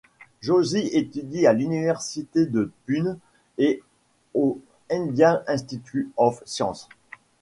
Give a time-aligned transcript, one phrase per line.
[0.41, 3.19] Joshi étudie à l'Université de Pune
[3.59, 3.83] et
[4.33, 6.89] au Indian Institute of Science.